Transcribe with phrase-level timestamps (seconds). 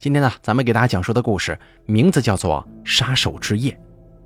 [0.00, 3.70] 今天呢，咱们给大家讲述的故事名字叫做《杀手之夜》。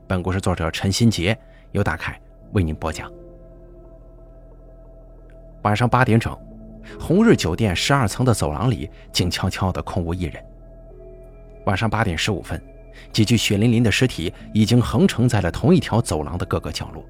[0.07, 1.37] 本故事作者陈新杰
[1.73, 2.17] 由大凯
[2.53, 3.11] 为您播讲。
[5.63, 6.33] 晚上八点整，
[7.01, 10.41] 红日酒店十二层的走廊里静悄悄的，空无一人。
[11.67, 12.63] 晚上八点十五分，
[13.11, 17.05] 几具血淋淋的尸体已经横陈在了同一条走廊的各个角落。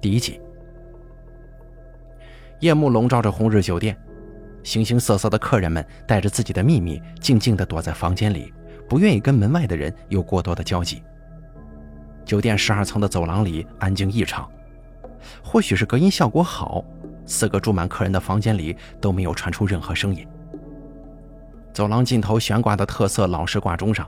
[0.00, 0.40] 第一集，
[2.58, 3.96] 夜幕笼罩着红日酒店。
[4.62, 8.52] 形形色色的客人们带着自己的秘密，静静地躲在房间里，
[8.88, 11.02] 不愿意跟门外的人有过多的交集。
[12.24, 14.48] 酒店十二层的走廊里安静异常，
[15.42, 16.84] 或许是隔音效果好，
[17.26, 20.26] 四个住满客人的房间里都没有传出任何声音。
[21.72, 24.06] 走廊尽头悬挂的特色老式挂钟上，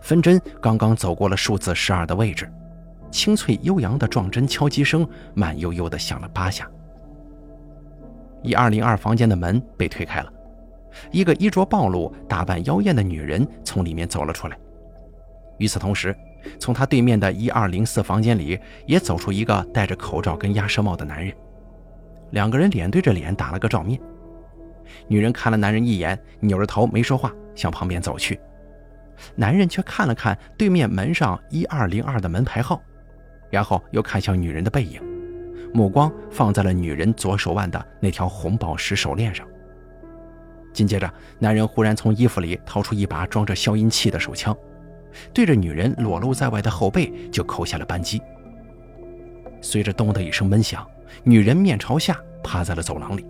[0.00, 2.50] 分针刚刚走过了数字十二的位置，
[3.10, 6.68] 清脆悠扬的撞针敲击声慢悠悠地响了八下。
[8.42, 10.32] 一二零二房间的门被推开了，
[11.10, 14.58] 一个衣着暴露、打扮妖艳的女人从里面走了出来。
[15.58, 16.16] 与此同时，
[16.58, 21.32] 从他对面的一二零四房间里也走出一个戴着口罩跟鸭舌帽的男人。
[22.30, 24.00] 两个人脸对着脸打了个照面。
[25.06, 28.40] 女人看了男人一眼，扭着头没说话，向旁边走去。
[29.36, 32.82] 男人却看了看对面门上一二零二的门牌号，
[33.50, 35.00] 然后又看向女人的背影。
[35.72, 39.46] 目光放在了女人左手腕的那条红宝石手链上。
[40.72, 44.56] 紧接着，男人忽然从衣服里掏出一把装着消音器的手枪，
[45.34, 48.22] 对着女人裸露在外的后背就扣下了扳机。
[49.60, 50.86] 随着“咚”的一声闷响，
[51.22, 53.26] 女人面朝下趴在了走廊里，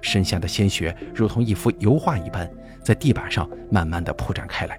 [0.00, 2.48] 身下的鲜血如同一幅油画一般
[2.82, 4.78] 在地板上慢慢的铺展开来。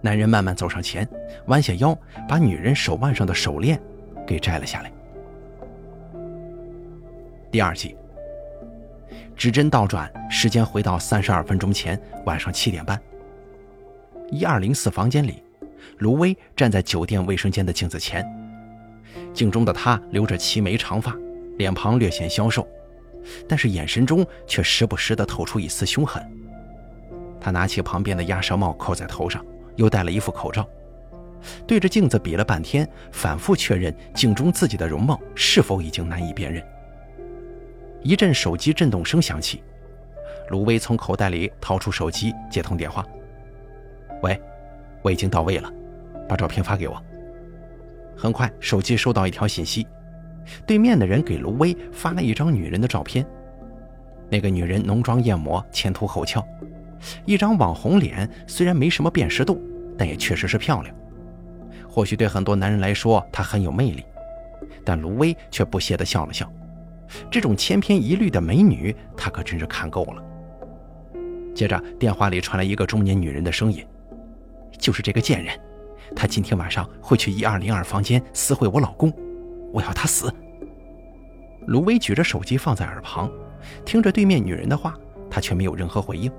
[0.00, 1.06] 男人慢慢走上前，
[1.46, 3.80] 弯下腰，把女人手腕上的手链
[4.26, 4.90] 给摘了下来。
[7.50, 7.96] 第二集，
[9.34, 13.00] 指针倒转，时间回到三十二分钟前，晚上七点半。
[14.30, 15.42] 一二零四房间里，
[15.96, 18.22] 卢威站在酒店卫生间的镜子前，
[19.32, 21.16] 镜中的他留着齐眉长发，
[21.56, 22.68] 脸庞略显消瘦，
[23.48, 26.22] 但是眼神中却时不时的透出一丝凶狠。
[27.40, 29.42] 他拿起旁边的鸭舌帽扣在头上，
[29.76, 30.68] 又戴了一副口罩，
[31.66, 36.62] 对着镜子比了半天，反复确认镜中自己的容貌是否已经难以辨认。
[38.02, 39.62] 一阵手机震动声响起，
[40.50, 43.04] 卢威从口袋里掏出手机接通电话。
[44.22, 44.40] 喂，
[45.02, 45.72] 我已经到位了，
[46.28, 47.02] 把照片发给我。
[48.16, 49.86] 很快，手机收到一条信息，
[50.66, 53.24] 对面的人给卢威发了一张女人的照片。
[54.30, 56.44] 那个女人浓妆艳抹，前凸后翘，
[57.24, 59.60] 一张网红脸，虽然没什么辨识度，
[59.96, 60.94] 但也确实是漂亮。
[61.88, 64.04] 或许对很多男人来说，她很有魅力，
[64.84, 66.50] 但卢威却不屑地笑了笑。
[67.30, 70.22] 这种千篇一律的美女，他可真是看够了。
[71.54, 73.84] 接着，电话里传来一个中年女人的声音
[74.78, 75.58] ：“就是这个贱人，
[76.14, 79.12] 她今天晚上会去一二零二房间私会我老公，
[79.72, 80.32] 我要他死。”
[81.66, 83.30] 卢威举着手机放在耳旁，
[83.84, 84.94] 听着对面女人的话，
[85.28, 86.30] 他却没有任何回应。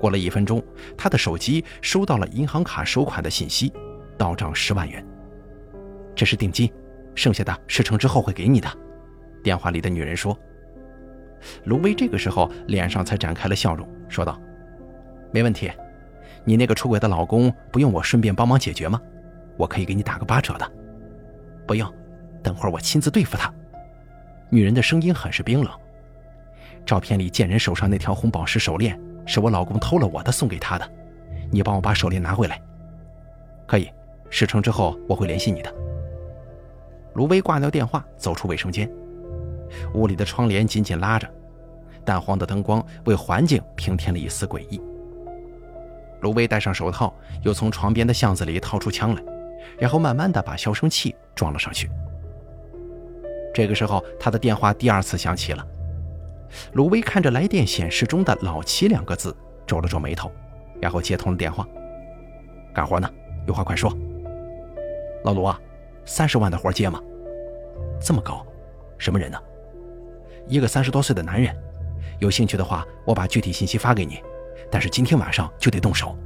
[0.00, 0.62] 过了一分钟，
[0.96, 3.72] 他的手机收到了银行卡收款的信息，
[4.16, 5.04] 到账十万元，
[6.14, 6.70] 这是定金，
[7.14, 8.68] 剩下的事成之后会给你的。
[9.42, 10.38] 电话里的女人说
[11.64, 14.40] ：“卢威这个时候脸上才展开了笑容，说道
[15.32, 15.70] ：‘没问题，
[16.44, 19.00] 你那个出轨的老公不用我顺便帮忙解决吗？
[19.56, 20.72] 我可以给你打个八折的。’
[21.66, 21.92] 不用，
[22.42, 23.52] 等会儿我亲自对付他。”
[24.50, 25.70] 女人的声音很是冰冷。
[26.86, 30.90] 照片里贱人手上那条红宝石手链是我老公偷了我的送给他的，
[31.50, 32.58] 你帮我把手链拿回来。
[33.66, 33.90] 可以，
[34.30, 35.74] 事成之后我会联系你的。
[37.12, 38.90] 卢威挂掉电话，走出卫生间。
[39.94, 41.28] 屋里的窗帘紧紧拉着，
[42.04, 44.80] 淡黄的灯光为环境平添了一丝诡异。
[46.20, 49.22] 卢威戴上手套，又从床边的巷子里掏出枪来，
[49.78, 51.88] 然后慢慢的把消声器装了上去。
[53.54, 55.66] 这个时候，他的电话第二次响起了。
[56.72, 59.36] 卢威看着来电显示中的“老齐”两个字，
[59.66, 60.30] 皱了皱眉头，
[60.80, 61.66] 然后接通了电话。
[62.74, 63.08] 干活呢，
[63.46, 63.92] 有话快说。
[65.24, 65.60] 老卢啊，
[66.04, 67.00] 三十万的活接吗？
[68.00, 68.46] 这么高，
[68.96, 69.38] 什么人呢？
[70.48, 71.54] 一个三十多岁的男人，
[72.20, 74.22] 有兴趣的话，我把具体信息发给你，
[74.70, 76.16] 但是今天晚上就得动手。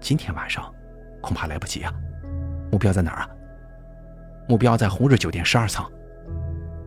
[0.00, 0.72] 今天晚上
[1.20, 1.92] 恐怕来不及啊！
[2.70, 3.28] 目标在哪儿啊？
[4.46, 5.84] 目标在红日酒店十二层。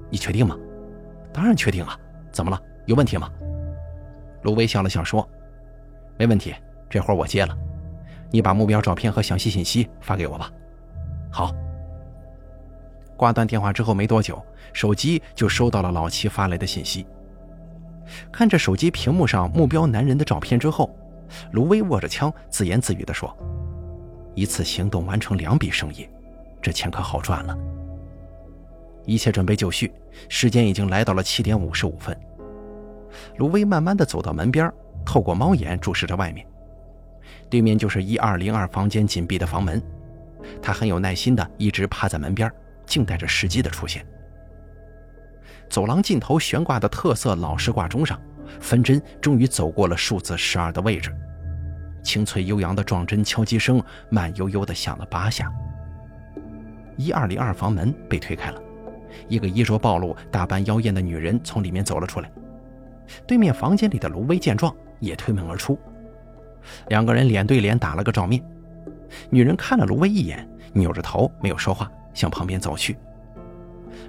[0.10, 0.56] 你确定吗？
[1.33, 1.98] 当然确定啊！
[2.31, 2.62] 怎么了？
[2.86, 3.30] 有问题吗？
[4.44, 5.27] 卢威笑了笑说
[6.18, 6.54] ：“没问题，
[6.89, 7.57] 这活我接了。
[8.30, 10.51] 你把目标照片和详细信息发给我吧。”
[11.31, 11.51] 好。
[13.15, 14.42] 挂断电话之后没多久，
[14.74, 17.06] 手机就收到了老七发来的信息。
[18.31, 20.94] 看着手机屏幕上目标男人的照片之后，
[21.51, 23.36] 卢威握着枪，自言自语地说
[24.36, 26.07] ：“一次行动完成两笔生意，
[26.62, 27.57] 这钱可好赚了。”
[29.06, 29.92] 一切准备就绪，
[30.30, 32.18] 时间已经来到了七点五十五分。
[33.38, 34.71] 卢威慢慢地走到门边，
[35.06, 36.45] 透过猫眼注视着外面，
[37.50, 39.81] 对面就是一二零二房间紧闭的房门。
[40.62, 42.51] 他很有耐心地一直趴在门边，
[42.85, 44.06] 静待着时机的出现。
[45.69, 48.19] 走廊尽头悬挂的特色老式挂钟上，
[48.59, 51.12] 分针终于走过了数字十二的位置，
[52.03, 55.51] 清脆悠扬的撞针敲击声慢悠悠地响了八下。
[56.95, 58.62] 一二零二房门被推开了，
[59.27, 62.31] 一个衣着暴露、打扮妖艳的女人从里面走了出来。
[63.25, 65.79] 对面房间里的卢威见状也推门而出，
[66.89, 68.44] 两个人脸对脸打了个照面。
[69.29, 72.98] 女人看了卢威一眼，扭着头没有说话，向旁边走去。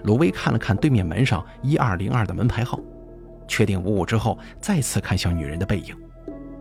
[0.04, 2.78] 卢威看了看对面门上一二零二的门牌号，
[3.46, 5.94] 确定无误之后，再次看向女人的背影，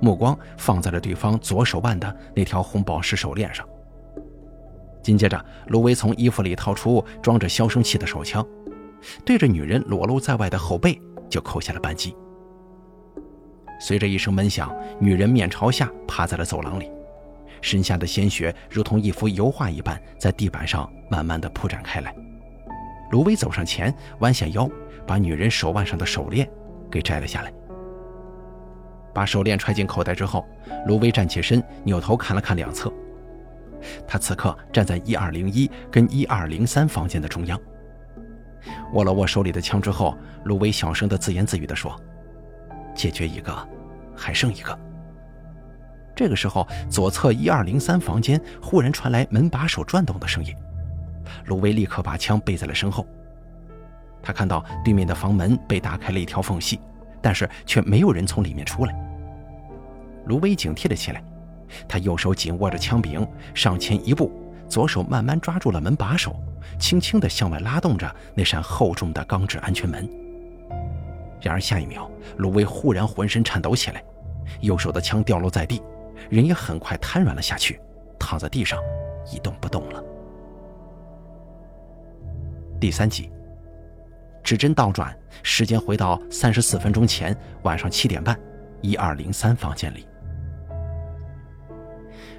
[0.02, 3.68] 目光放在了对方左手腕的那条红宝石手链上。
[5.02, 8.46] 紧接着，卢威从衣服里掏出装着消声器的手枪，
[9.26, 10.98] 对着女人裸露在外的后背
[11.30, 12.16] 就扣下了扳机。
[13.80, 16.90] 随着一声闷响，女人面朝下趴在了走廊里。
[17.64, 22.14] 身下的鲜血如同一幅油画一般，在地板上慢慢的铺展开来。
[23.10, 24.70] 卢威走上前，弯下腰，
[25.08, 26.48] 把女人手腕上的手链
[26.92, 27.54] 给摘了下来。
[29.14, 30.46] 把手链揣进口袋之后，
[30.88, 32.92] 卢威站起身，扭头看了看两侧。
[34.06, 37.58] 他此刻站在一二零一跟一二零三房间的中央，
[38.94, 41.96] 握了握手里的枪之后，卢威小声的自言自语地说
[42.94, 43.56] ：“解决一个，
[44.16, 44.78] 还剩一个。”
[46.16, 50.56] 这个时候，左侧一二零三房间忽然传来门把手转动的声音，
[51.46, 53.06] 卢威立刻把枪背在了身后。
[54.22, 56.80] 他看到对面的房门被打开了一条缝隙，
[57.22, 58.96] 但是却没有人从里面出来。
[60.26, 61.22] 卢威警惕了起来，
[61.88, 64.32] 他右手紧握着枪柄，上前一步，
[64.70, 66.36] 左手慢慢抓住了门把手，
[66.80, 70.10] 轻轻地向外拉动着那扇厚重的钢制安全门。
[71.42, 74.02] 然而下一秒，卢威忽然浑身颤抖起来，
[74.62, 75.82] 右手的枪掉落在地。
[76.30, 77.80] 人也很快瘫软了下去，
[78.20, 78.80] 躺在地上
[79.32, 80.04] 一动不动了。
[82.80, 83.32] 第三集，
[84.44, 88.38] 指针倒转，时间回到三十四分钟前，晚上七点半，
[88.82, 90.06] 一二零三房间里，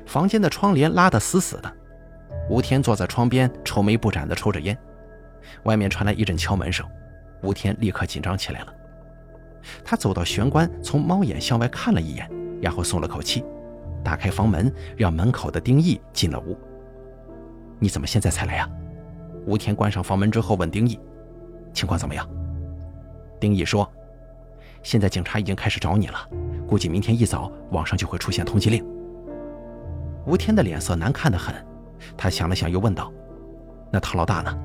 [0.05, 1.73] 房间的窗帘拉得死死的，
[2.51, 4.77] 吴天坐在窗边，愁眉不展的抽着烟。
[5.65, 6.87] 外面传来一阵敲门声，
[7.43, 8.75] 吴天立刻紧张起来了。
[9.83, 13.43] 他走到玄关，从猫眼向外看了一眼，然后松了口气。
[14.05, 16.57] 打开房门，让门口的丁义进了屋。
[17.81, 18.71] 你怎么现在才来呀？
[19.47, 21.01] 吴天关上房门之后问丁义
[21.73, 22.29] ：“情况怎么样？”
[23.41, 23.91] 丁义说
[24.83, 26.17] ：“现在警察已经开始找你了，
[26.69, 28.87] 估计明天一早网上就会出现通缉令。”
[30.27, 31.55] 吴天的脸色难看的很，
[32.17, 33.13] 他想了想又问道
[33.91, 34.57] ：“那唐老大呢？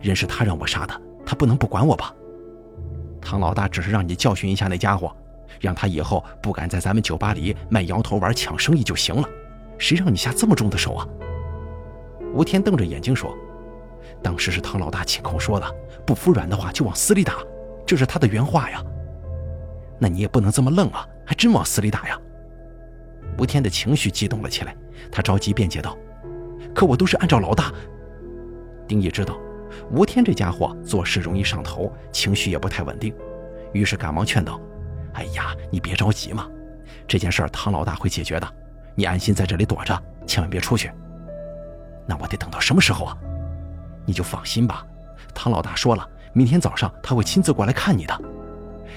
[0.00, 2.14] 人是他让我杀的，他不能不管我吧？”
[3.22, 5.14] 唐老大只是让你教训一下那家伙。
[5.60, 9.28] 让他以后不敢在咱们酒吧里卖摇头丸抢生意就行了，
[9.78, 11.06] 谁让你下这么重的手啊？
[12.32, 13.34] 吴天瞪着眼睛说
[14.22, 15.66] ：“当时是唐老大亲口说的，
[16.04, 17.34] 不服软的话就往死里打，
[17.86, 18.82] 这是他的原话呀。
[19.98, 22.20] 那你也不能这么愣啊，还真往死里打呀？”
[23.38, 24.76] 吴天的情绪激动了起来，
[25.10, 25.96] 他着急辩解道
[26.74, 27.72] ：“可我都是按照老大。”
[28.86, 29.38] 丁毅知道
[29.90, 33.14] 吴天这家伙做事容易上头，情绪也不太稳定，
[33.72, 34.60] 于是赶忙劝道。
[35.16, 36.46] 哎呀，你别着急嘛，
[37.08, 38.46] 这件事儿唐老大会解决的，
[38.94, 40.92] 你安心在这里躲着，千万别出去。
[42.06, 43.16] 那我得等到什么时候啊？
[44.04, 44.86] 你就放心吧，
[45.34, 48.20] 唐老大说了，明天早上他会亲自过来看你的。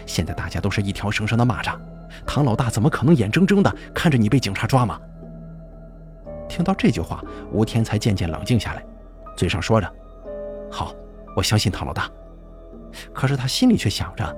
[0.06, 1.80] 现在大家都是一条绳上的蚂蚱，
[2.28, 5.00] 唐老大怎么可能眼睁睁的看着你被警察抓嘛？
[6.50, 8.84] 听到这句话，吴天才渐渐冷静下来，
[9.38, 9.90] 嘴上说着
[10.70, 10.94] ：“好，
[11.34, 12.10] 我相信唐老大。”
[13.14, 14.36] 可是他心里却想着。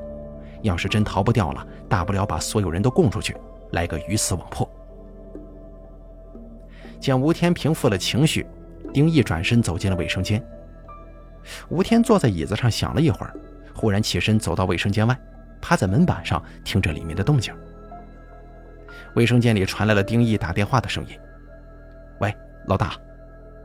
[0.62, 3.36] 要是真逃不掉了，大不了把所有人都供出去，
[3.72, 4.70] 来个鱼死网破。
[7.00, 8.46] 见吴天平复了情绪，
[8.94, 10.44] 丁义转身走进了卫生间。
[11.70, 13.34] 吴天坐在椅子上想了一会儿，
[13.74, 15.20] 忽然起身走到卫生间外，
[15.60, 17.52] 趴在门板上听着里面的动静。
[19.16, 21.18] 卫生间里传来了丁义打电话的声音
[22.22, 22.32] ：“喂，
[22.68, 22.94] 老大，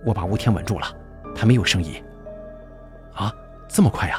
[0.04, 0.86] 我把吴天稳住了，
[1.34, 2.02] 他没有声音。
[3.12, 3.30] ”“啊，
[3.68, 4.18] 这么快呀？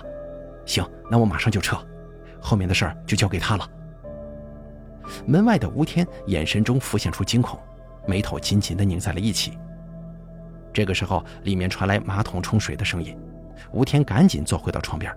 [0.66, 1.76] 行，那我马上就撤。”
[2.42, 3.70] 后面的事儿就交给他了。
[5.26, 7.58] 门外的吴天眼神中浮现出惊恐，
[8.06, 9.58] 眉头紧紧地拧在了一起。
[10.74, 13.18] 这个时候，里面传来马桶冲水的声音，
[13.72, 15.12] 吴天赶紧坐回到床边。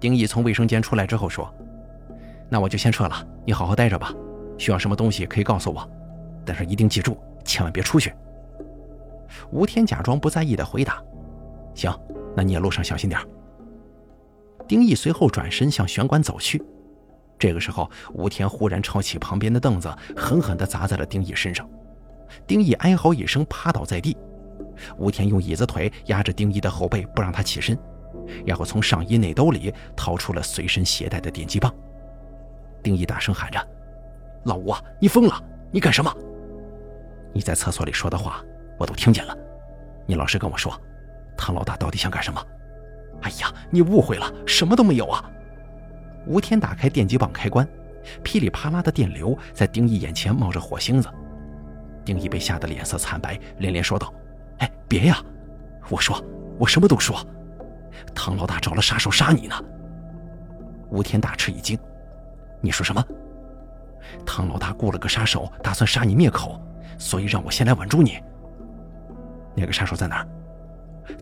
[0.00, 1.52] 丁毅从卫生间出来之后说
[2.48, 4.12] ：“那我就先撤了，你好好待着吧。
[4.58, 5.88] 需要什么东西可以告诉我，
[6.44, 8.12] 但是一定记住，千万别出去。”
[9.52, 11.02] 吴天假装不在意的回答
[11.74, 11.94] ：“行，
[12.34, 13.20] 那你也路上小心点。”
[14.66, 16.62] 丁义随后转身向玄关走去。
[17.38, 21.68] 这个时候，吴天忽然抄起旁边的凳子，狠狠地砸在了丁义身上。
[22.46, 24.16] 丁义哀嚎一声，趴倒在地。
[24.96, 27.78] 吴天用椅子腿压着丁义的后背，不让他起身，
[28.44, 31.72] 然后从上衣内兜里掏出了随身携带的电击棒。
[32.82, 33.68] 丁义大声喊着
[34.44, 35.42] ：“老吴啊，你疯了！
[35.70, 36.12] 你干什么？
[37.32, 38.42] 你在厕所里说的话，
[38.78, 39.36] 我都听见了。
[40.06, 40.78] 你老实跟我说，
[41.36, 42.40] 唐老大到底想干什么？”
[43.22, 45.24] 哎呀，你误会了，什么都没有啊！
[46.26, 47.66] 吴天打开电击棒开关，
[48.22, 51.08] 噼里啪啦的电流在丁义眼前冒着火星子。
[52.04, 54.12] 丁义被吓得脸色惨白，连连说道
[54.58, 55.18] ：“哎，别呀！
[55.88, 56.22] 我说，
[56.58, 57.16] 我什么都说。
[58.14, 59.54] 唐老大找了杀手杀你呢。”
[60.90, 61.76] 吴天大吃一惊
[62.60, 63.04] ：“你说什么？
[64.24, 66.60] 唐老大雇了个杀手，打算杀你灭口，
[66.98, 68.20] 所以让我先来稳住你。
[69.56, 70.28] 那个杀手在哪儿？”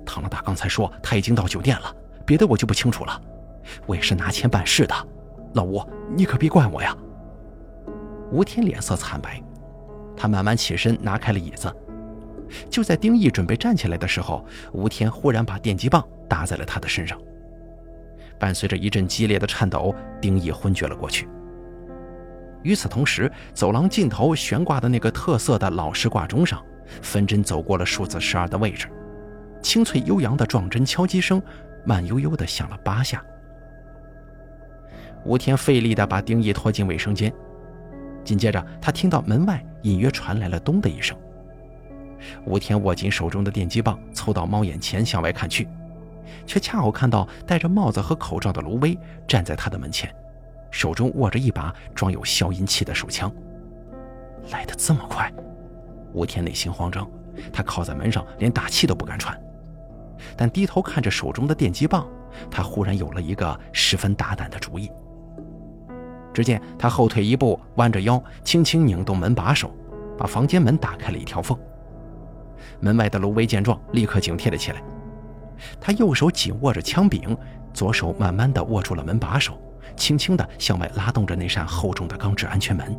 [0.05, 3.21] 唐老大刚才说他已经到酒店了，别的我就不清楚了。
[3.87, 4.95] 我也是拿钱办事的，
[5.55, 5.83] 老吴，
[6.15, 6.97] 你可别怪我呀。
[8.31, 9.43] 吴天脸色惨白，
[10.17, 11.75] 他慢慢起身，拿开了椅子。
[12.69, 17.19] 就在丁义准备站起来的时候，吴天忽然把电击棒打在了他的身上，
[18.39, 21.29] 伴随着一阵激烈的颤抖，丁义昏厥了过去。
[22.63, 26.63] 与此同时，走廊尽头悬挂的那个特色的老式挂钟上，
[27.03, 28.89] 分针走过了数字十二的位置。
[29.65, 31.43] 清脆悠扬的撞针敲击声，
[31.85, 33.25] 慢悠悠地响了八下。
[35.25, 37.33] 吴天费力地把丁义拖进卫生间，
[38.23, 41.17] 紧接着他听到门外隐约传来了“咚”的一声。
[42.45, 45.67] 吴天握紧手中的电击棒，凑到猫眼前向外看去，
[46.47, 50.15] 却恰好看到戴着帽子和口罩的卢威站在他的门前，
[50.71, 53.33] 手中握着一把装有消音器的手枪。
[54.53, 55.33] 来得这么快，
[56.13, 57.11] 吴天内心慌张，
[57.51, 59.41] 他靠在门上，连大气都不敢喘。
[60.37, 62.07] 但低头看着手中的电击棒，
[62.51, 64.91] 他忽然有了一个十分大胆的主意。
[66.33, 69.71] 只见他后退一步，弯着腰，轻轻拧动门把手，
[70.19, 71.57] 把房间门打开了一条缝。
[72.81, 74.83] 门外的卢威见状，立刻警惕了起来。
[75.81, 77.37] 他右手紧握着枪柄，
[77.73, 79.57] 左手慢慢地握住了门把手，
[79.97, 82.99] 轻轻地向外拉动着那扇厚重的钢制安全门。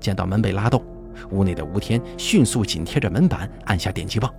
[0.00, 0.82] 见到门被拉动，
[1.30, 4.32] 屋内的吴天迅速紧贴着门板，按下电击棒。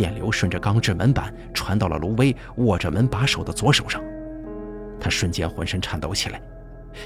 [0.00, 4.02] 电流顺着钢制门板传到了卢威握着门把手的左手上，
[4.98, 6.40] 他瞬间浑身颤抖起来，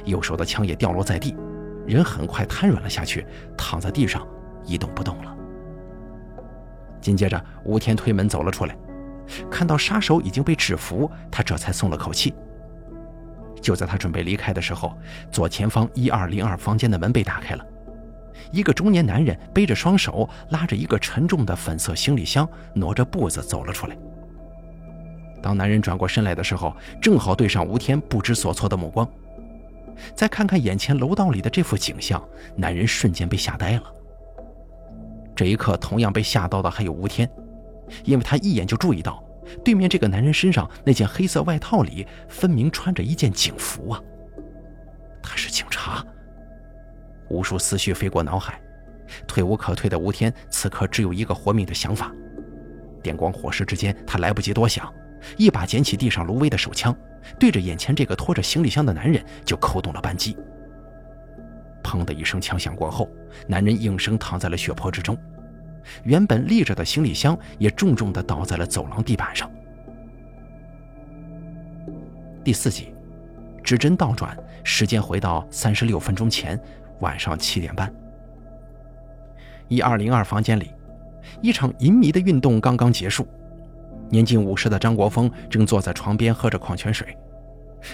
[0.05, 1.35] 右手的枪也掉落在地，
[1.89, 3.27] 人很快瘫软了下去，
[3.59, 4.25] 躺在地上
[4.65, 5.37] 一动不动了。
[7.01, 8.77] 紧接着，吴天推门走了出来，
[9.51, 12.33] 看到杀手已经被制服，他这才松了口气。
[13.61, 14.97] 就在他准备离开的时候，
[15.33, 17.67] 左前方一二零二房间的门被打开了。
[18.55, 23.97] 一个中年男人背着双手，拉着一个沉重的粉色行李箱，挪着步子走了出来。
[25.43, 29.09] 当男人转过身来的时候，正好对上吴天不知所措的目光。
[30.15, 32.23] 再看看眼前楼道里的这幅景象，
[32.55, 33.83] 男人瞬间被吓呆了。
[35.35, 37.29] 这一刻，同样被吓到的还有吴天，
[38.05, 39.21] 因为他一眼就注意到，
[39.65, 44.01] 对面这个男人身上那件黑色外套里分明穿着一件警服啊！
[45.21, 46.05] 他是警察。
[47.29, 48.61] 无数思绪飞过脑海，
[49.27, 52.13] 退无可退的吴天此刻只有一个活命的想法。
[53.03, 54.93] 电光火石之间，他来不及多想，
[55.37, 56.97] 一把捡起地上卢威的手枪，
[57.39, 60.37] 对着眼前这个拖着行李箱的男人就扣动了扳机。
[61.83, 63.09] 砰的一声枪响过后，
[63.47, 65.17] 男人应声躺在了血泊之中，
[66.03, 69.51] 原本立着的行李箱也重重地倒在了走廊地板上。
[72.43, 72.95] 第四集，
[73.63, 76.59] 指针倒转，时间回到三十六分钟前。
[77.05, 77.93] 晚上七点半，
[79.69, 80.71] 一二零二房间里，
[81.43, 83.29] 一场淫迷的运动刚刚结束。
[84.09, 87.15] 年近五十的张国峰正坐在床边喝着矿泉水，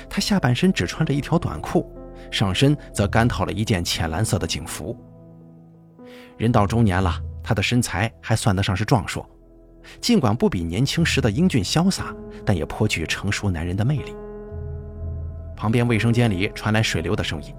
[0.09, 1.93] 他下半身只穿着一条短裤，
[2.31, 4.97] 上身则干套了一件浅蓝色的警服。
[6.37, 9.29] 人到中年了，他的身材还算得上是壮硕，
[10.00, 12.14] 尽管不比年轻时的英俊潇洒，
[12.47, 14.14] 但也颇具成熟男人的魅力。
[15.57, 17.52] 旁边卫生间里传来水流的声音。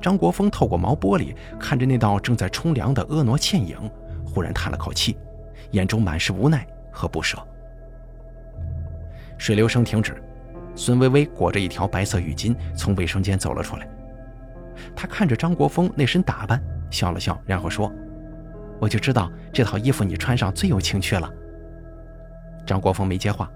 [0.00, 3.78] 张国峰透过毛玻璃看着那道正在冲凉的婀娜倩影，
[4.24, 5.16] 忽然叹了口气，
[5.72, 7.38] 眼中满是无奈和不舍。
[9.36, 10.20] 水流声停止，
[10.74, 13.88] 孙薇薇裹着一条白色浴巾从卫生间走了出来。
[14.96, 17.92] 她看着张国峰那身打扮，笑了笑，然后说
[18.80, 21.32] ：“我就知道这套衣服你穿上最有情趣了。”
[22.66, 23.50] 张国峰没接话，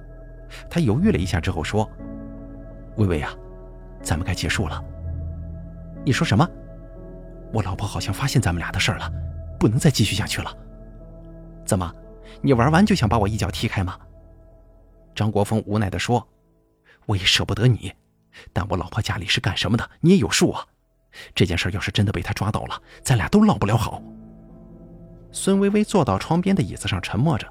[0.71, 1.89] 他犹豫了一下之后说
[2.97, 3.31] ：“薇薇呀，
[4.03, 4.83] 咱们该结束了。
[6.05, 6.49] 你说什么？
[7.53, 9.11] 我老婆好像发现咱们俩的事儿了，
[9.59, 10.57] 不能再继续下去了。
[11.65, 11.93] 怎么，
[12.41, 13.99] 你玩完就想把我一脚踢开吗？
[15.15, 16.27] 张国峰无奈地说
[17.07, 17.93] ：“我也舍不得你，
[18.53, 20.67] 但我老婆家里是干什么的，你也有数啊。
[21.35, 24.03] 这件事要是真的被他抓到了，咱俩都落不了好。”
[25.31, 27.47] 孙薇薇坐到窗边的椅子上沉默着，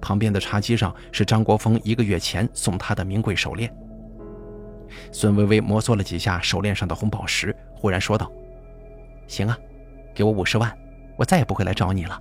[0.00, 3.74] 旁边的茶几上是张国峰一个月前送她的名贵手链。
[5.12, 8.30] 孙薇薇摩挲了几下手链上的红宝石，忽然说道
[9.26, 9.58] ：“行啊，
[10.14, 10.76] 给我五十万，
[11.16, 12.20] 我再也不会来找你了。”“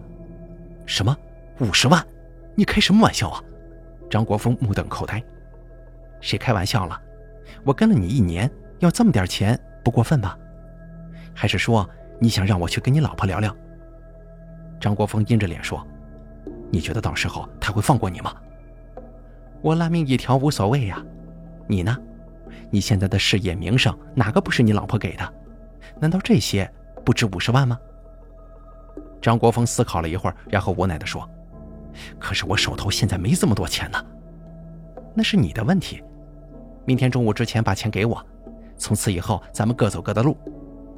[0.86, 1.16] 什么？
[1.60, 2.06] 五十万？
[2.56, 3.44] 你开什么玩笑啊？”
[4.10, 5.24] 张国峰目瞪口呆。
[6.22, 7.00] “谁开玩笑了？
[7.64, 8.50] 我跟了你一年，
[8.80, 10.38] 要这么点钱不过分吧？
[11.34, 11.90] 还是说
[12.20, 13.56] 你想让我去跟你老婆聊聊？”
[14.80, 15.86] 张国峰阴着脸说
[16.70, 18.36] ：“你觉得到时候他会放过你吗？
[19.62, 21.02] 我烂命一条无所谓呀，
[21.68, 21.98] 你呢？
[22.70, 25.34] 你现在的事业名声哪个不是你老婆给的？
[26.00, 26.70] 难道这些
[27.06, 27.80] 不值五十万吗？”
[29.22, 31.30] 张国峰思考了一会儿，然后无奈地说
[32.20, 34.04] ：“可是我手头现在没这么多钱呢。
[35.14, 36.04] 那是你的问题，
[36.86, 38.26] 明天中午之前把钱给我，
[38.78, 40.38] 从此以后咱们各走各的路，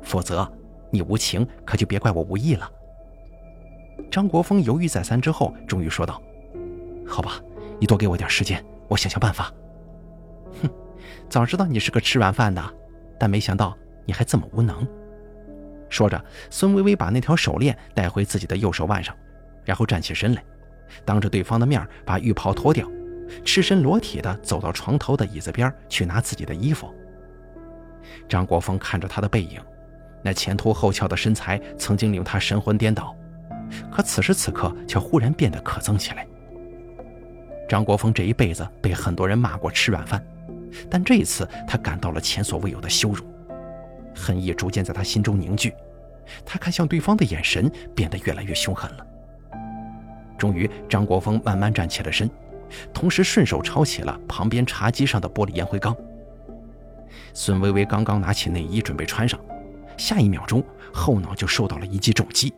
[0.01, 0.51] 否则
[0.89, 2.69] 你无情可就别怪我无义了。”
[4.09, 6.21] 张国峰犹豫再三之后，终于说道
[7.05, 7.39] ：“好吧，
[7.79, 9.53] 你多给我点时间，我想想办法。”
[10.61, 10.69] 哼，
[11.29, 12.63] 早知道你是个吃软饭的，
[13.19, 14.87] 但没想到你还这么无能。
[15.89, 19.15] 说着，孙薇薇把那条手链戴回自己的右手腕上，
[19.63, 20.43] 然后站起身来，
[21.03, 22.89] 当着对方的面把浴袍脱掉，
[23.43, 26.93] 赤身裸体的走到床头的椅子边去拿自己的衣服。
[28.27, 29.61] 张国峰看着她的背影，
[30.23, 33.15] 那前凸后翘的身材曾经令他神魂颠倒。
[33.91, 36.25] 可此时此刻却忽然变得可憎起来。
[37.67, 40.23] 张国峰这一辈子被很多人骂过吃软饭，
[40.89, 43.23] 但这一次他感到了前所未有的羞辱，
[44.15, 45.73] 恨意逐渐在他心中凝聚，
[46.45, 49.05] 他看向对方的眼神变得越来越凶狠了。
[50.37, 52.29] 终于，张国峰慢慢站起了身，
[52.93, 55.95] 同时顺手抄起了旁边茶几上的玻璃烟灰缸。
[57.33, 59.39] 孙薇薇刚刚拿起内衣准备穿上，
[59.97, 62.53] 下一秒钟后脑就受到了一记重击。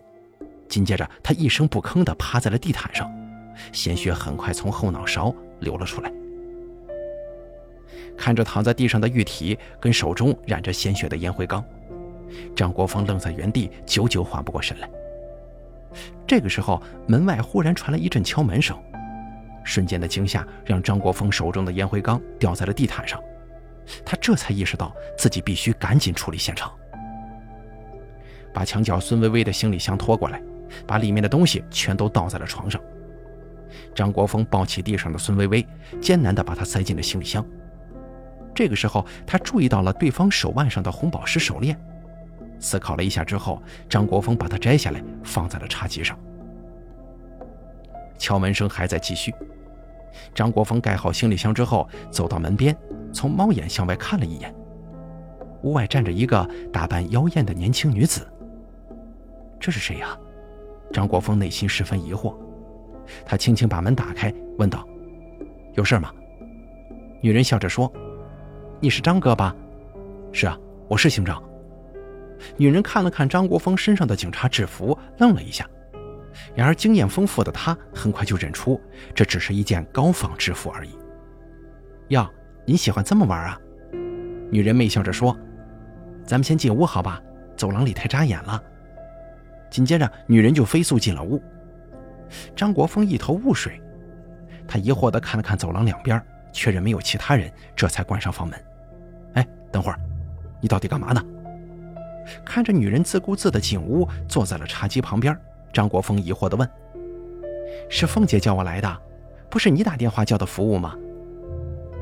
[0.68, 3.10] 紧接着，他一声不吭地趴在了地毯上，
[3.72, 6.12] 鲜血很快从后脑勺流了出来。
[8.18, 11.64] 看着躺在地上的玉体跟手中染着鲜血的烟灰缸，
[12.56, 14.90] 张国峰愣在原地，久久缓不过神来。
[16.26, 18.78] 这个时候，门外忽然传来一阵敲门声，
[19.64, 23.22] 瞬间的惊吓让张国峰手中的烟灰缸掉在了地毯上，
[24.06, 26.72] 他这才意识到自己必须赶紧处理现场，
[28.54, 30.42] 把墙角孙薇薇的行李箱拖过来。
[30.86, 32.80] 把里面的东西全都倒在了床上。
[33.96, 35.66] 张国峰抱起地上的孙薇薇，
[36.02, 37.44] 艰难地把她塞进了行李箱。
[38.58, 41.80] 这个时候，他注意到了对方手腕上的红宝石手链，
[42.60, 46.18] 思考了一下之后，张国峰把它摘下来放在了茶几上。
[48.18, 49.32] 敲门声还在继续。
[50.34, 52.76] 张国峰盖好行李箱之后，走到门边，
[53.14, 54.52] 从猫眼向外看了一眼，
[55.62, 58.28] 屋外站着一个打扮妖艳的年轻女子。
[59.60, 60.18] 这是谁呀？
[60.92, 62.36] 张国峰内心十分疑惑，
[63.24, 64.84] 他轻轻把门打开，问道
[65.78, 66.12] ：“有事吗？”
[67.22, 67.92] 女人笑着说
[68.80, 69.56] ：“你是张哥吧
[70.32, 71.42] ？”“是啊，我是姓张。”
[72.56, 75.68] 女人看了看张国峰身上的警察制服，愣了一下。
[76.54, 78.80] 然而经验丰富的她很快就认出，
[79.16, 80.92] 这只是一件高仿制服而已。
[82.10, 82.30] 哟，
[82.66, 83.60] 你喜欢这么玩啊？
[84.52, 85.36] 女人媚笑着说
[86.24, 87.20] ：“咱们先进屋好吧？
[87.56, 88.62] 走廊里太扎眼了。”
[89.72, 91.42] 紧接着，女人就飞速进了屋。
[92.56, 93.82] 张国峰一头雾水，
[94.68, 96.22] 他疑惑地看了看走廊两边，
[96.58, 98.60] 确认没有其他人，这才关上房门。
[99.36, 100.00] 哎，等会儿，
[100.60, 101.24] 你到底干嘛呢？
[102.44, 105.38] 看着女人自顾自地进屋，坐在了茶几旁边，
[105.72, 106.68] 张国峰疑惑地问
[107.92, 108.98] ：“是凤姐叫我来的，
[109.52, 110.96] 不是你打电话叫的服务吗？”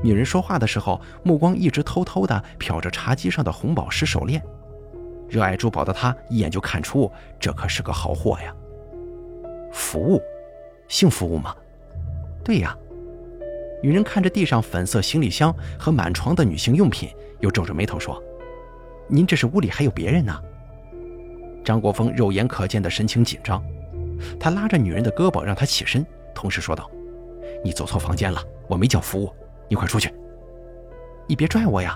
[0.01, 4.41] 女人说话的时候，目光一直偷偷地瞟着茶几上的红宝石手链。
[5.27, 8.55] 热爱珠宝的他一眼就看出，这可是个好货呀。
[9.73, 10.21] 服务，
[10.87, 11.53] 性服务吗？
[12.41, 12.73] 对呀。
[13.85, 17.07] 女人看着地上粉色行李箱和满床的女性用品，
[17.39, 18.19] 又皱着眉头说
[19.07, 20.35] ：“您这是屋里还有别人呢？”
[21.63, 23.63] 张国峰肉眼可见的神情紧张，
[24.39, 26.89] 他拉着女人的胳膊让她起身，同时说道
[27.63, 29.31] ：“你走错房间了，我没叫服务，
[29.69, 30.11] 你快出去。
[31.27, 31.95] 你别拽我呀，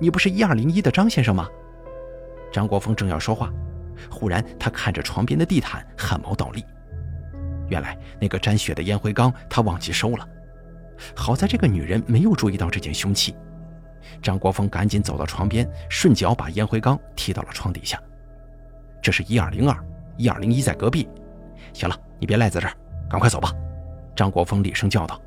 [0.00, 1.48] 你不是一二零一的张先生吗？”
[2.50, 3.52] 张国峰正要说话，
[4.10, 6.64] 忽然他看着床边的地毯，汗毛倒立。
[7.68, 10.28] 原来那个沾血的烟灰缸他忘记收了。
[11.14, 13.34] 好在这个女人没有注意到这件凶器。
[14.22, 18.00] 张国峰赶紧走到床边，顺脚把烟灰缸踢到了床底下。
[19.02, 19.76] 这是一二零二，
[20.16, 21.08] 一二零一在隔壁。
[21.72, 22.74] 行了，你别赖在这儿，
[23.08, 23.52] 赶快走吧。
[24.16, 25.20] 张国峰厉声叫道：“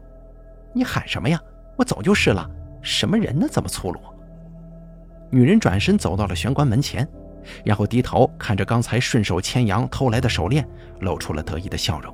[0.73, 1.39] 你喊什么呀？
[1.75, 2.49] 我走就是了。
[2.81, 3.47] 什么人呢？
[3.49, 3.99] 这么粗鲁？”
[5.31, 7.07] 女人转身走到了玄关门前，
[7.63, 10.67] 然后低头看着刚才顺手牵羊偷来的手链，
[10.99, 12.13] 露出了得意的笑容。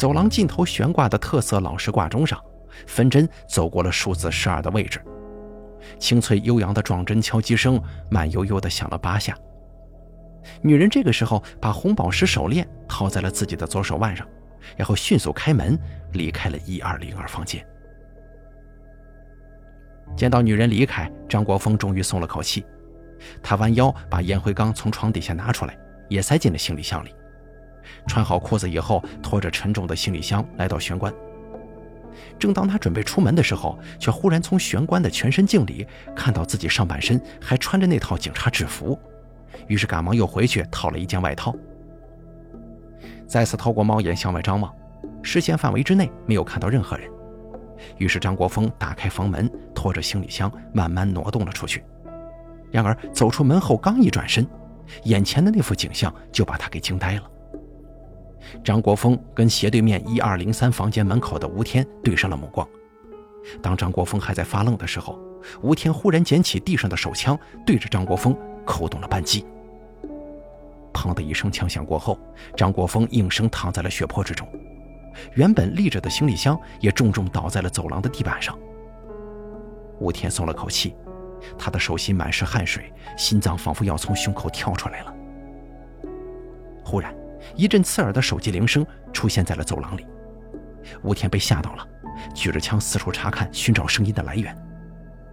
[0.00, 2.42] 走廊尽头悬挂的特色老式挂钟上，
[2.86, 4.98] 分针走过了数字十二的位置，
[5.98, 7.78] 清脆悠扬的撞针敲击声
[8.10, 9.36] 慢悠悠地响了八下。
[10.62, 14.26] 女人这个时候把红宝石手链套在了自己的左手腕上，
[14.74, 15.78] 然后迅速开门
[16.14, 17.62] 离开了一二零二房间。
[20.16, 22.64] 见到女人离开，张国峰终于松了口气。
[23.42, 27.14] 他弯腰把烟灰缸从床底下拿出来，也塞进了行李箱里。
[28.06, 31.12] 穿好裤子以后，拖着沉重的行李箱来到玄关。
[32.38, 38.98] 正当他准备出门的时候，却忽然从玄关的全身镜里看到自己上半身还穿着那套警察制服。
[39.66, 41.54] 于是赶忙又回去套了一件外套。
[43.26, 44.74] 再次透过猫眼向外张望，
[45.22, 47.08] 视线范围之内没有看到任何人。
[47.98, 51.84] 于是张国峰打开房门，拖着行李箱慢慢挪动了出去。
[52.70, 54.46] 然而走出门后，刚一转身，
[55.04, 57.22] 眼前的那幅景象就把他给惊呆了。
[58.64, 62.66] 张国峰跟斜对面一二零三房间门口的吴天对上了目光。
[63.62, 65.18] 当张国峰还在发愣的时候，
[65.62, 69.46] 吴天忽然捡起地上的手枪，对着张国峰扣动了扳机。
[70.92, 72.18] 砰的一声枪响过后，
[72.56, 74.46] 张国峰应声躺在了血泊之中，
[75.34, 78.58] 原本立着的行李箱也重重倒在了走廊的地板上。
[79.98, 80.94] 吴天松了口气，
[81.56, 85.14] 他的手心满是汗水，心脏仿佛要从胸口跳出来了。
[86.84, 87.14] 忽然，
[87.56, 90.06] 一阵刺耳的手机铃声出现在了走廊里，
[91.02, 91.86] 吴天被吓到了，
[92.34, 94.56] 举着枪四处查看，寻找声音的来源，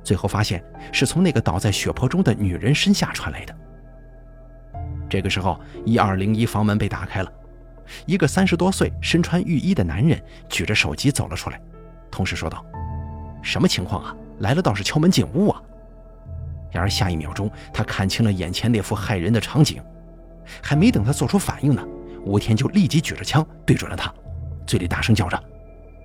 [0.03, 3.55] 最后发现是从那个倒在血泊中的女人身下传来的。
[5.09, 7.31] 这个时候，一二零一房门被打开了，
[8.05, 11.61] 一个三十多岁、身穿浴衣的男人举着手机走了出来，
[12.11, 12.65] 同时说道
[13.41, 14.15] ：“什么情况啊？
[14.39, 15.61] 来了倒是敲门进屋啊！”
[16.71, 19.81] 然而下一秒钟，他看清了眼前那幅骇人的场景，
[20.61, 21.81] 还没等他做出反应呢，
[22.27, 24.13] 吴天就立即举着枪对准了他，
[24.65, 25.41] 嘴里大声叫着：“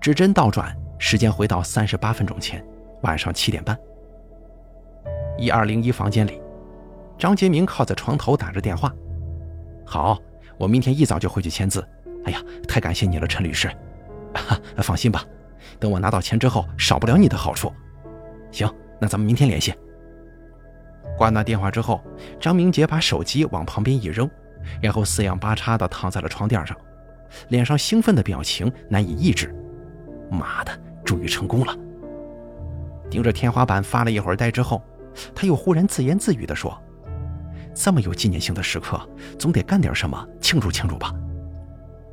[0.00, 2.64] 指针倒转，时间回到三十八分钟前。
[3.02, 3.78] 晚上七点半，
[5.38, 6.42] 一二零一房间里，
[7.16, 8.92] 张杰明靠在床头打着电话。
[9.86, 10.18] 好，
[10.58, 11.86] 我明天一早就回去签字。
[12.24, 13.68] 哎呀，太感谢你了，陈律师。
[14.34, 15.24] 哈， 放心吧，
[15.78, 17.72] 等我拿到钱之后，少不了你的好处。
[18.50, 18.68] 行，
[19.00, 19.72] 那咱们明天联系。
[21.18, 22.00] 挂断电话之后，
[22.40, 24.30] 张明杰把手机往旁边一扔，
[24.80, 26.76] 然后四仰八叉地躺在了床垫上，
[27.48, 29.52] 脸上兴奋的表情难以抑制。
[30.30, 30.72] 妈的，
[31.04, 31.76] 终于成功了！
[33.10, 34.80] 盯着天花板发了一会儿呆之后，
[35.34, 36.78] 他又忽然自言自语地说
[37.74, 39.00] ：“这么有纪念性的时刻，
[39.38, 41.12] 总得干点什么庆祝庆祝吧。”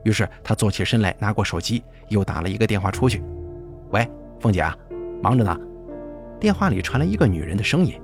[0.04, 3.22] 于是他坐起身来，拿过手机，又打了一个电话出去
[3.92, 4.76] ：“喂，凤姐啊，
[5.22, 5.56] 忙着呢。”
[6.40, 8.00] 电话里传来一个女人的声音：“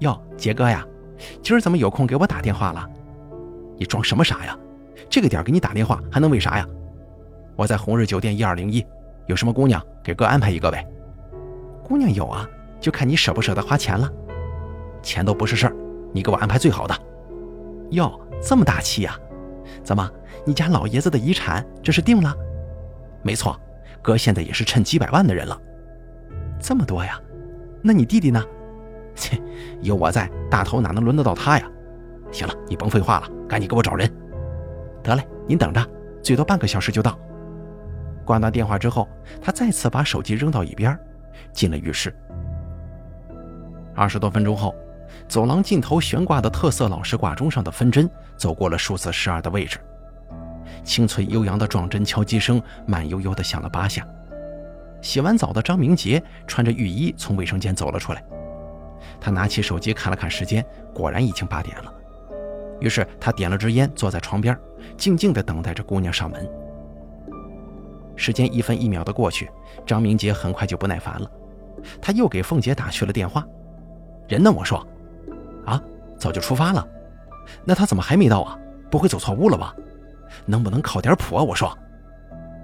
[0.00, 0.86] 哟，杰哥呀，
[1.42, 2.88] 今儿怎么有空给我打电话了？
[3.78, 4.56] 你装什么傻呀？
[5.08, 6.66] 这个点给你打电话还能为啥呀？
[7.56, 8.84] 我在红日酒店一二零一，
[9.26, 10.86] 有什么姑娘给哥安排一个呗。”
[11.84, 12.48] 姑娘有啊，
[12.80, 14.10] 就看你舍不舍得花钱了。
[15.02, 15.76] 钱都不是事儿，
[16.12, 16.94] 你给我安排最好的。
[17.90, 19.16] 哟，这么大气呀？
[19.82, 20.10] 怎么，
[20.44, 22.34] 你家老爷子的遗产这是定了？
[23.22, 23.58] 没错，
[24.02, 25.60] 哥现在也是趁几百万的人了。
[26.58, 27.20] 这么多呀？
[27.82, 28.42] 那你弟弟呢？
[29.14, 29.40] 切，
[29.82, 31.70] 有我在，大头哪能轮得到他呀？
[32.30, 34.10] 行了，你甭废话了，赶紧给我找人。
[35.02, 35.86] 得嘞，您等着，
[36.22, 37.18] 最多半个小时就到。
[38.24, 39.08] 挂断电话之后，
[39.40, 40.98] 他再次把手机扔到一边。
[41.52, 42.14] 进了浴室。
[43.94, 44.74] 二十多分钟后，
[45.28, 49.78] 走廊尽头悬挂的特色老式挂钟上的分针走过了数字十二的位置，
[50.82, 54.06] 清脆悠扬的撞针敲击声慢悠悠地响了八下。
[55.02, 58.24] 洗完澡的张明杰穿着浴衣从卫生间走了出来，
[59.20, 61.92] 他拿起手机看了看时间，果然已经八点了。
[62.80, 64.58] 于是他点了支烟，坐在床边，
[64.96, 66.48] 静静地等待着姑娘上门。
[68.16, 69.50] 时间一分一秒的过去，
[69.86, 71.30] 张明杰很快就不耐烦了，
[72.00, 73.46] 他又给凤姐打去了电话。
[74.28, 74.50] 人呢？
[74.50, 74.86] 我说，
[75.64, 75.82] 啊，
[76.18, 76.86] 早就出发了。
[77.64, 78.58] 那他怎么还没到啊？
[78.90, 79.74] 不会走错屋了吧？
[80.46, 81.42] 能不能靠点谱啊？
[81.42, 81.76] 我说，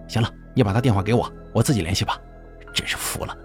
[0.08, 2.18] 行了，你把他电话给我，我自己联系吧。
[2.72, 3.36] 真是服了。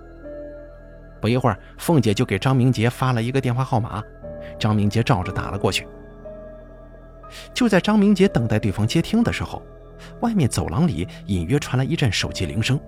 [1.26, 4.00] 不一会儿，凤姐就给张明杰发了一个电话号码，
[4.60, 5.88] 张明杰照着打了过去。
[7.52, 9.60] 就在张明杰等待对方接听的时候，
[10.22, 12.80] 外面走廊里隐约传来一阵手机铃声。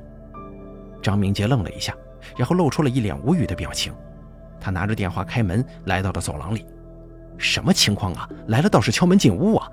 [1.01, 1.95] 张明杰愣了一下，
[2.37, 3.91] 然后露出了一脸无语的表情。
[4.59, 6.63] 他拿着电话开门，来到了走廊里。
[7.39, 8.29] 什么情况啊？
[8.49, 9.67] 来了倒是敲门进屋啊！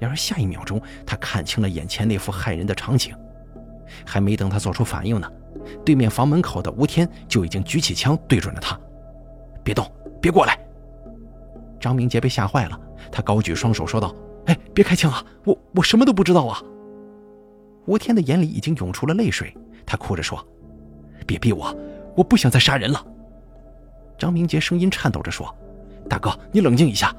[0.00, 3.14] 然而下一秒钟，他看清了眼前那幅骇人的场景。
[4.04, 5.30] 还没等他做出反应呢，
[5.84, 8.78] 对面房门口的吴天就已经举起枪对准了他。
[9.62, 10.58] 别动，别过来！
[11.78, 14.14] 张明杰被吓坏了，他高举双手说道
[14.46, 15.24] ：“哎，别开枪啊！
[15.44, 16.62] 我我什么都不知道啊！”
[17.86, 19.52] 吴天的眼里已经涌出了泪水，
[19.84, 20.44] 他哭着说
[21.26, 21.76] ：“别逼我，
[22.16, 23.04] 我不想再杀人了。”
[24.16, 25.52] 张明杰声音颤抖着说
[26.08, 27.14] ：“大哥，你冷静一下，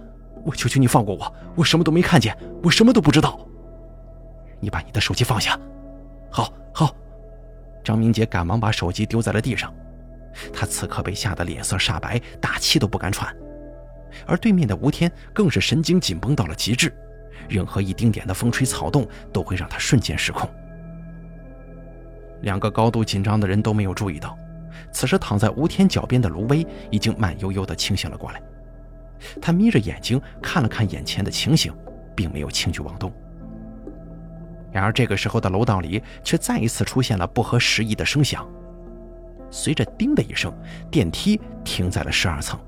[0.46, 3.40] 我求求你放过我，我什么都没看见，我什么都不知道。
[4.62, 5.60] 你把你的手机放下。
[6.32, 6.96] ”“好，好。”
[7.84, 9.74] 张明杰赶忙把手机丢在了地上，
[10.54, 13.36] 他此刻被吓得脸色煞白，大气都不敢喘。
[14.26, 16.94] 而对面的吴天更是神经紧绷到了极致，
[17.50, 20.50] 任何一丁点的风吹草动都会让他瞬间失控。
[22.42, 24.38] 两个高度紧张的人都没有注意到，
[24.92, 28.42] 此时躺在吴天脚边的卢威已经慢悠悠地清醒了过来。
[29.42, 31.74] 他眯着眼睛看了看眼前的情形，
[32.16, 33.12] 并没有轻举妄动。
[34.74, 38.46] 然而这个时候的楼道里却再一次出现了不合时宜的声响，
[39.52, 40.52] 随着“叮”的一声，
[40.90, 42.60] 电梯停在了十二层。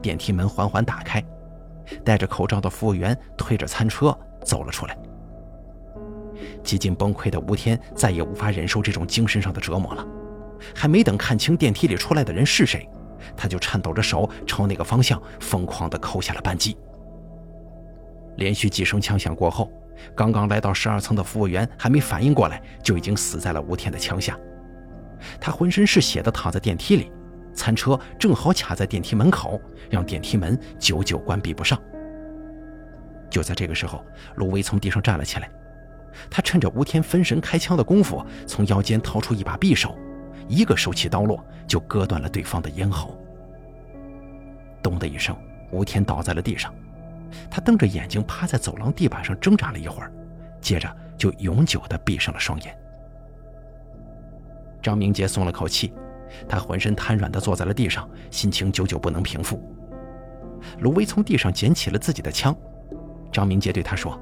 [0.00, 1.22] 电梯门缓缓打开，
[2.02, 4.96] 戴着口罩的服务员推着餐车走了出来。
[6.64, 10.06] 几近崩溃的吴天再也无法忍受这种精神上的折磨了，
[10.74, 12.88] 还没等看清电梯里出来的人是谁，
[13.36, 16.74] 他就颤抖着手朝那个方向疯狂地扣下了扳机。
[18.36, 19.70] 连续几声枪响过后，
[20.14, 24.38] 刚刚来到十二层的服务员还没反应过来，就已经死在了吴天的枪下。
[25.40, 27.10] 他浑身是血地躺在电梯里。
[27.54, 31.76] 餐车正好卡在电梯门口，让电梯门久久关闭不上。
[33.28, 34.04] 就在这个时候，
[34.36, 35.50] 卢威从地上站了起来，
[36.30, 39.98] 他趁着吴天分神开枪的功夫，从腰间掏出一把匕首，
[40.46, 43.20] 一个手起刀落就割断了对方的咽喉。
[44.80, 45.36] 咚的一声，
[45.72, 46.72] 吴天倒在了地上，
[47.50, 50.12] 他瞪着眼睛趴在走廊地板上挣扎了一会儿，
[50.60, 52.76] 接着就永久地闭上了双眼。
[54.82, 55.92] 张明杰松了口气。
[56.46, 59.58] 他浑身瘫软地坐在了地上，心情久久不能平复。
[60.80, 62.54] 卢威从地上捡起了自己的枪，
[63.32, 64.20] 张明杰对他说：“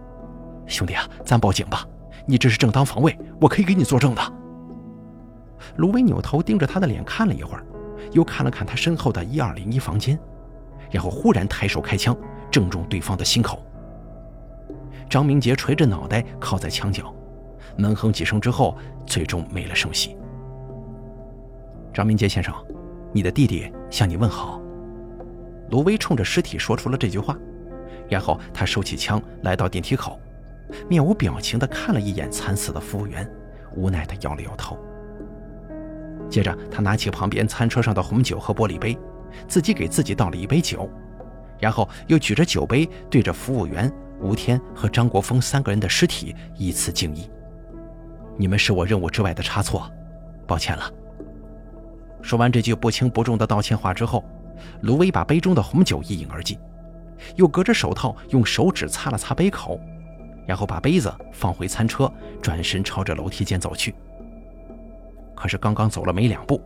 [0.68, 1.84] 兄弟啊，咱报警吧，
[2.24, 4.22] 你这是正当防卫，我可以给你作证的。”
[5.78, 7.66] 卢威扭头盯着他的脸看了一会儿，
[8.12, 10.16] 又看了看他身后的一二零一房间，
[10.92, 12.16] 然后忽然抬手开枪，
[12.56, 13.62] 正中对方的心口。
[15.10, 17.14] 张明杰垂着脑袋靠在墙角，
[17.76, 20.16] 闷哼几声之后，最终没了声息。
[21.92, 22.54] 张明杰先生，
[23.12, 24.58] 你的弟弟向你问好。
[25.68, 27.36] 卢威冲着尸体说出了这句话，
[28.08, 30.18] 然后他收起枪，来到电梯口，
[30.88, 33.30] 面无表情地看了一眼惨死的服务员，
[33.74, 34.78] 无奈地摇了摇头。
[36.30, 38.96] 接着，他拿起旁边餐车上的红酒和玻璃杯，
[39.46, 40.88] 自己给自己倒了一杯酒，
[41.58, 43.90] 然后又举着酒杯对着服务员
[44.20, 47.30] 吴天和张国峰三个人的尸体依次敬意
[48.36, 49.90] ：“你们是我任务之外的差错，
[50.46, 50.90] 抱歉了。”
[52.22, 54.24] 说完这句不轻不重的道歉话之后，
[54.80, 56.58] 卢威把杯中的红酒一饮而尽，
[57.36, 59.78] 又隔着手套用手指擦了擦杯口，
[60.46, 62.10] 然后把杯子放回餐车，
[62.42, 63.94] 转身朝着楼梯间走去。
[65.34, 66.60] 可是刚刚走了没两步，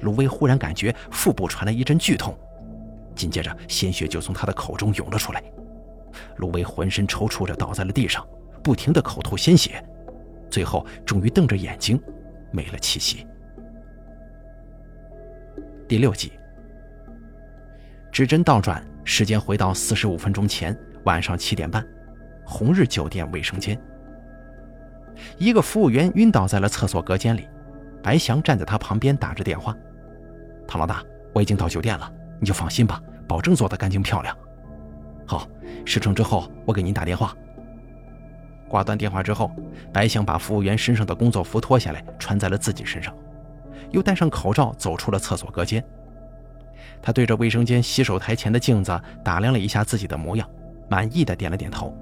[0.00, 2.36] 卢威忽然感觉腹部传来一阵剧痛，
[3.14, 5.42] 紧接着鲜血就从他的口中涌了出来，
[6.36, 8.26] 卢威浑身抽搐着倒在了地上，
[8.62, 9.82] 不停地口吐鲜血，
[10.50, 12.00] 最后终于瞪着眼睛
[12.50, 13.26] 没了气息。
[15.86, 16.32] 第六集，
[18.10, 21.86] 指针倒转，时间回到四十五分钟前，晚上七点半，
[22.44, 23.78] 红日酒店卫生间，
[25.36, 27.46] 一个服务员晕倒在了厕所隔间里，
[28.02, 29.76] 白翔站在他旁边打着电话
[30.66, 31.02] ：“唐老大，
[31.34, 34.36] 我已经到酒店了，你就放心吧，保证做得干净漂亮。”
[35.26, 35.48] 好，
[35.84, 37.34] 事成之后我给您打电话。
[38.68, 39.50] 挂断电话之后，
[39.92, 43.14] 白翔把服务员身上的工作服脱下来，穿在了自己身上。
[43.90, 45.84] 又戴上口罩，走出了厕所隔间。
[47.00, 50.48] 他对着卫生间洗手台前的镜子打量了一下自己的模样，
[50.88, 51.96] 满意的点了点头。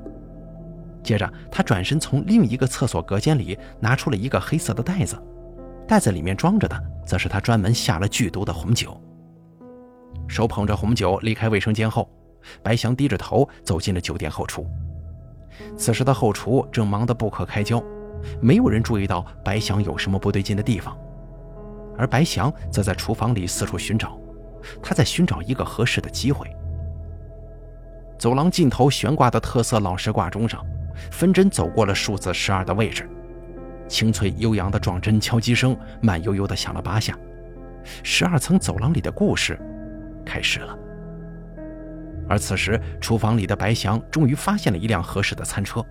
[1.02, 5.20] 接着，他转身从另一个厕所隔间里拿出了一个黑色的袋子，
[5.86, 8.98] 袋子里面装着的则是他专门下了剧毒的红酒。
[10.32, 12.08] 手捧着红酒离开卫生间后，
[12.62, 14.66] 白翔低着头走进了酒店后厨。
[15.76, 17.84] 此时的后厨正忙得不可开交，
[18.40, 20.96] 没有人注意到白翔有什么不对劲的地方。
[21.98, 24.18] 而白翔则在厨房里四处寻找，
[24.82, 26.50] 他在寻找一个合适的机会。
[28.18, 30.64] 走廊尽头悬挂的特色老式挂钟上，
[31.10, 33.06] 分针走过了数字十二的位置，
[33.86, 37.14] 清脆悠扬的撞针敲击声慢悠悠地响了八下，
[38.02, 39.60] 十二层走廊里的故事
[40.24, 40.76] 开始了。
[42.28, 45.84] 而此时，厨房里的白翔终于发现了一辆合适的餐车。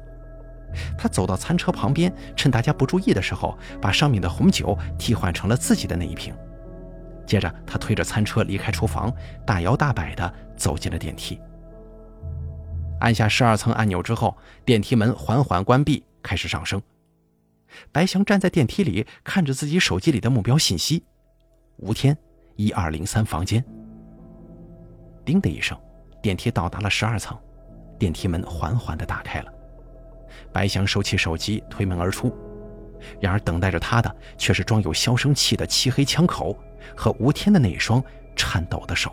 [0.98, 6.34] 他走到餐车旁边，趁大家不注意的时候，把上面的红酒替换成了自己的那一瓶。
[7.28, 9.14] 接着，他推着餐车离开厨房，
[9.46, 11.40] 大摇大摆地走进了电梯。
[13.02, 16.82] 按下十二层按钮之后，电梯门缓缓关闭，开始上升。
[17.92, 21.04] 白翔站在电梯里，看着自己手机里的目标信息：
[21.78, 22.18] 吴天，
[22.56, 23.64] 一二零三房间。
[25.26, 25.78] 叮的一声。
[26.22, 27.36] 电梯到达了十二层，
[27.98, 29.52] 电梯门缓缓地打开了。
[30.52, 32.32] 白翔收起手机，推门而出。
[33.20, 36.56] 然而，等待着他的却是装有消声器的漆黑枪口
[36.96, 38.04] 和吴天的那一双
[38.36, 39.12] 颤抖的手。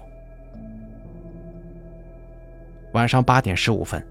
[2.93, 4.07] 晚上八点十五分，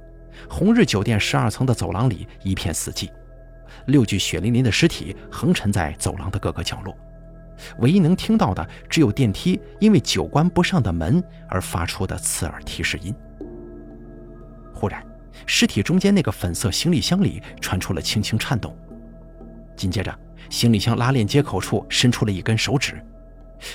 [0.49, 3.11] 红日酒店十二层的走廊里一片死寂，
[3.85, 6.97] 六具血淋淋的尸体横陈在走廊的各个角落。
[7.79, 13.13] 唯一能听到的，只有电梯因为久关不上的门而发出的刺耳提示音。
[14.73, 15.03] 忽然，
[15.45, 18.77] 尸体中间那个粉色行李箱里传出了轻轻颤动，
[19.75, 20.15] 紧接着，
[20.49, 23.03] 行李箱拉链接口处伸出了一根手指，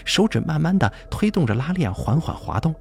[0.04, 2.74] 手指慢慢的推动着拉链缓缓滑动，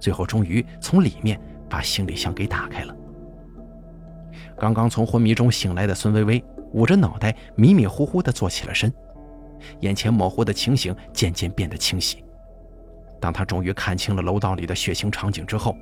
[0.00, 2.96] 最后终于从里面把行李箱给打开了。
[4.58, 8.92] 刚刚从昏迷中醒来的孙薇薇捂着脑袋，迷迷糊糊的坐起了身。
[9.80, 12.24] 眼前模糊的情形渐渐变得清晰。
[13.20, 15.76] 当他终于看清了楼道里的血腥场景之后，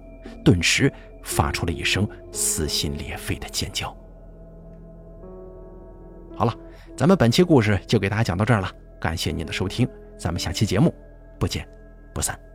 [0.45, 0.93] 顿时
[1.23, 3.95] 发出了一声撕心裂肺的尖叫。
[6.37, 6.55] 好了，
[6.97, 10.95] 咱们本期故事就给大家讲到这儿了，感谢您的收听，咱们下期节目
[11.39, 11.69] 不见
[12.15, 12.52] 不散。